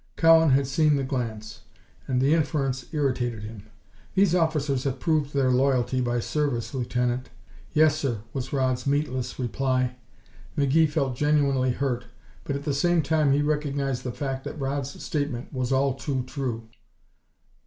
Cowan 0.17 0.49
had 0.49 0.65
seen 0.65 0.95
the 0.95 1.03
glance, 1.03 1.59
and 2.07 2.19
the 2.19 2.33
inference 2.33 2.85
irritated 2.91 3.43
him. 3.43 3.67
"These 4.15 4.33
officers 4.33 4.83
have 4.85 4.99
proved 4.99 5.31
their 5.31 5.51
loyalty 5.51 6.01
by 6.01 6.21
service, 6.21 6.73
Lieutenant." 6.73 7.29
"Yes, 7.73 7.97
sir," 7.99 8.21
was 8.33 8.51
Rodd's 8.51 8.87
meatless 8.87 9.37
reply. 9.37 9.95
McGee 10.57 10.89
felt 10.89 11.15
genuinely 11.15 11.73
hurt, 11.73 12.05
but 12.45 12.55
at 12.55 12.63
the 12.63 12.73
same 12.73 13.03
time 13.03 13.31
he 13.31 13.43
recognized 13.43 14.01
the 14.03 14.11
fact 14.11 14.43
that 14.45 14.59
Rodd's 14.59 15.03
statement 15.03 15.53
was 15.53 15.71
all 15.71 15.93
too 15.93 16.23
true. 16.23 16.67